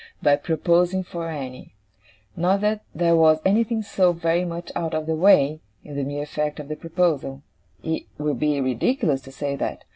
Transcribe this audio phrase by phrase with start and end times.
[0.19, 1.75] by proposing for Annie.
[2.35, 6.25] Not that there was anything so very much out of the way, in the mere
[6.25, 7.43] fact of the proposal
[7.83, 9.83] it would be ridiculous to say that!